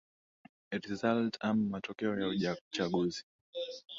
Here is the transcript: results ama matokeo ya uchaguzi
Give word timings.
results 0.89 1.39
ama 1.41 1.69
matokeo 1.69 2.33
ya 2.33 2.55
uchaguzi 2.71 3.25